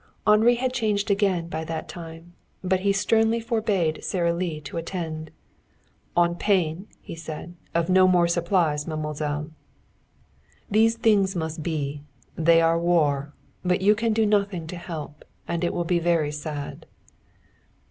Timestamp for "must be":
11.35-12.01